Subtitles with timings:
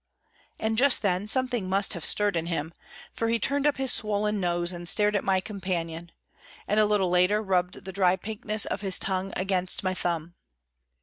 [0.59, 2.73] And just then something must have stirred in him,
[3.13, 6.11] for he turned up his swollen nose and stared at my companion,
[6.67, 10.33] and a little later rubbed the dry pinkness of his tongue against my thumb.